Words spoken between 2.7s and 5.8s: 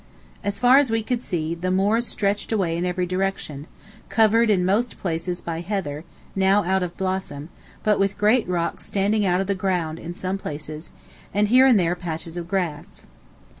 in every direction, covered in most places by